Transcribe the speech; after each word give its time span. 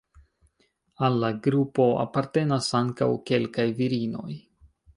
Al 1.07 1.17
la 1.23 1.29
grupo 1.49 1.85
apartenas 2.05 2.71
ankaŭ 2.81 3.11
kelkaj 3.31 3.69
virinoj. 3.83 4.31